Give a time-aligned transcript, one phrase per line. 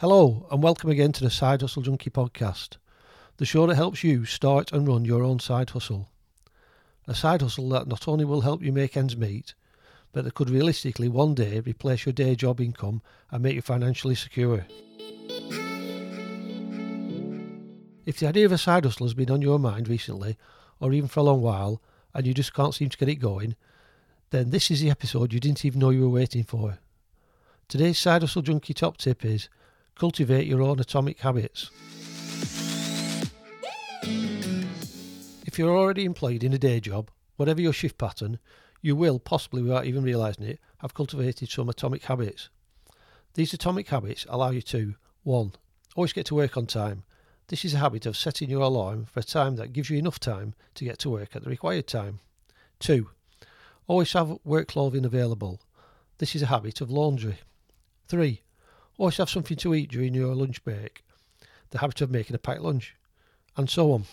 [0.00, 2.76] Hello, and welcome again to the Side Hustle Junkie podcast,
[3.38, 6.10] the show that helps you start and run your own side hustle.
[7.08, 9.54] A side hustle that not only will help you make ends meet,
[10.12, 14.14] but that could realistically one day replace your day job income and make you financially
[14.14, 14.66] secure.
[18.04, 20.36] If the idea of a side hustle has been on your mind recently,
[20.78, 21.80] or even for a long while,
[22.12, 23.56] and you just can't seem to get it going,
[24.28, 26.80] then this is the episode you didn't even know you were waiting for.
[27.66, 29.48] Today's Side Hustle Junkie top tip is
[29.96, 31.70] cultivate your own atomic habits.
[35.46, 38.38] If you're already employed in a day job, whatever your shift pattern,
[38.82, 42.50] you will, possibly without even realising it, have cultivated some atomic habits.
[43.34, 45.52] These atomic habits allow you to 1.
[45.94, 47.04] Always get to work on time.
[47.48, 50.20] This is a habit of setting your alarm for a time that gives you enough
[50.20, 52.20] time to get to work at the required time.
[52.80, 53.08] 2.
[53.86, 55.60] Always have work clothing available.
[56.18, 57.38] This is a habit of laundry.
[58.08, 58.42] 3.
[58.98, 61.04] Oh, Always have something to eat during your lunch break.
[61.70, 62.96] The habit of making a packed lunch.
[63.54, 64.04] And so on.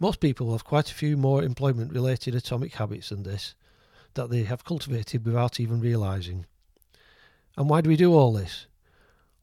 [0.00, 3.54] Most people have quite a few more employment related atomic habits than this
[4.14, 6.46] that they have cultivated without even realising.
[7.56, 8.66] And why do we do all this?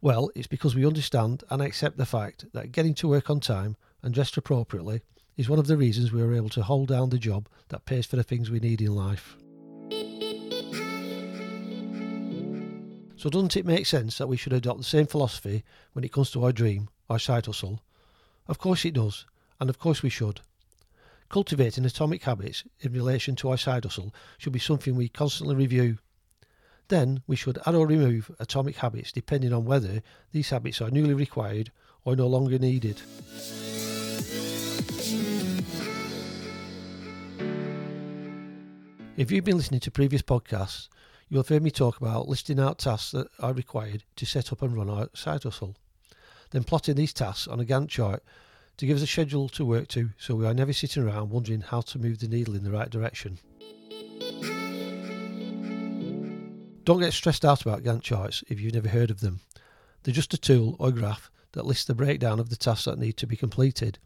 [0.02, 3.78] Well, it's because we understand and accept the fact that getting to work on time
[4.02, 5.02] and dressed appropriately
[5.40, 8.06] is one of the reasons we are able to hold down the job that pays
[8.06, 9.38] for the things we need in life.
[13.16, 16.30] So, doesn't it make sense that we should adopt the same philosophy when it comes
[16.32, 17.80] to our dream, our side hustle?
[18.50, 19.26] Of course it does,
[19.62, 20.42] and of course we should.
[21.30, 26.00] Cultivating atomic habits in relation to our side hustle should be something we constantly review.
[26.90, 30.02] Then we should add or remove atomic habits depending on whether
[30.34, 31.72] these habits are newly required
[32.04, 33.02] or no longer needed.
[39.20, 40.88] If you've been listening to previous podcasts,
[41.28, 44.62] you'll have heard me talk about listing out tasks that are required to set up
[44.62, 45.76] and run our side hustle,
[46.52, 48.24] then plotting these tasks on a Gantt chart
[48.78, 51.60] to give us a schedule to work to so we are never sitting around wondering
[51.60, 53.40] how to move the needle in the right direction.
[56.86, 59.42] Don't get stressed out about Gantt charts if you've never heard of them.
[60.04, 63.18] They're just a tool or graph that lists the breakdown of the tasks that need
[63.18, 64.00] to be completed.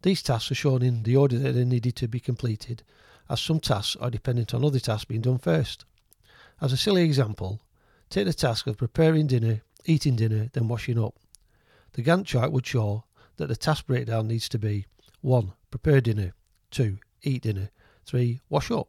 [0.00, 2.84] These tasks are shown in the order that they needed to be completed
[3.28, 5.84] as some tasks are dependent on other tasks being done first.
[6.60, 7.60] As a silly example,
[8.10, 11.14] take the task of preparing dinner, eating dinner, then washing up.
[11.92, 13.04] The Gantt chart would show
[13.36, 14.86] that the task breakdown needs to be
[15.20, 15.52] 1.
[15.70, 16.32] Prepare dinner,
[16.70, 16.98] 2.
[17.22, 17.70] Eat dinner,
[18.06, 18.40] 3.
[18.48, 18.88] Wash up.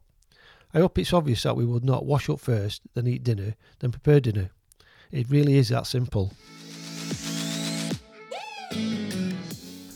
[0.73, 3.91] I hope it's obvious that we would not wash up first, then eat dinner, then
[3.91, 4.49] prepare dinner.
[5.11, 6.33] It really is that simple.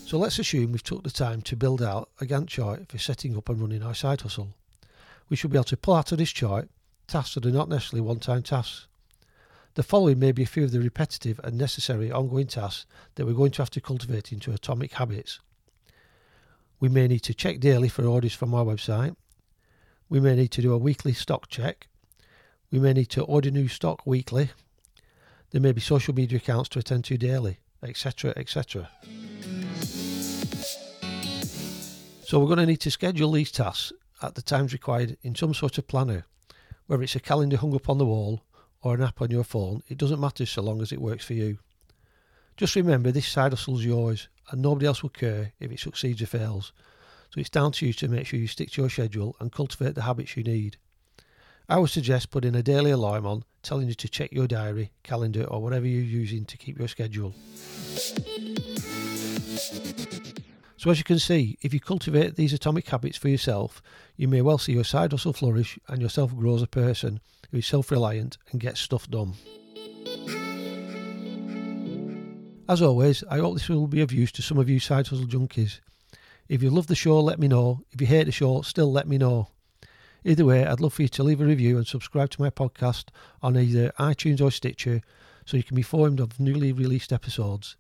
[0.09, 3.37] So let's assume we've took the time to build out a Gantt chart for setting
[3.37, 4.47] up and running our side hustle.
[5.29, 6.67] We should be able to pull out of this chart
[7.05, 8.87] tasks that are not necessarily one-time tasks.
[9.75, 13.33] The following may be a few of the repetitive and necessary ongoing tasks that we're
[13.33, 15.41] going to have to cultivate into atomic habits.
[16.79, 19.15] We may need to check daily for orders from our website.
[20.09, 21.85] We may need to do a weekly stock check.
[22.71, 24.49] We may need to order new stock weekly.
[25.51, 28.33] There may be social media accounts to attend to daily, etc.
[28.35, 28.89] etc.
[32.29, 33.91] So we're going to need to schedule these tasks
[34.21, 36.27] at the times required in some sort of planner,
[36.85, 38.43] whether it's a calendar hung up on the wall
[38.83, 41.33] or an app on your phone, it doesn't matter so long as it works for
[41.33, 41.57] you.
[42.55, 46.27] Just remember this side hustle's yours and nobody else will care if it succeeds or
[46.27, 46.71] fails.
[47.31, 49.95] So it's down to you to make sure you stick to your schedule and cultivate
[49.95, 50.77] the habits you need.
[51.67, 55.45] I would suggest putting a daily alarm on telling you to check your diary, calendar,
[55.45, 57.33] or whatever you're using to keep your schedule.
[60.79, 63.81] So, as you can see, if you cultivate these atomic habits for yourself,
[64.15, 67.19] you may well see your side hustle flourish and yourself grow as a person
[67.51, 69.33] who is self reliant and gets stuff done.
[72.69, 75.27] As always, I hope this will be of use to some of you side hustle
[75.27, 75.81] junkies.
[76.47, 77.81] If you love the show, let me know.
[77.91, 79.49] If you hate the show, still let me know.
[80.23, 83.09] Either way, I'd love for you to leave a review and subscribe to my podcast
[83.41, 85.01] on either iTunes or Stitcher
[85.45, 87.75] so you can be informed of newly released episodes.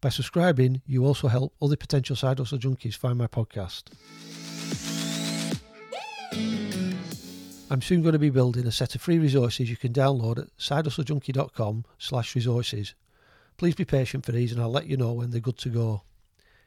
[0.00, 3.84] By subscribing, you also help other potential side hustle junkies find my podcast.
[7.70, 10.56] I'm soon going to be building a set of free resources you can download at
[10.56, 12.94] sidehustlejunkie.com slash resources.
[13.56, 16.02] Please be patient for these and I'll let you know when they're good to go.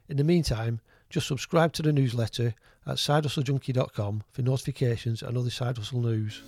[0.09, 2.53] In the meantime, just subscribe to the newsletter
[2.85, 6.41] at sidehustlejunkie.com for notifications and other side hustle news.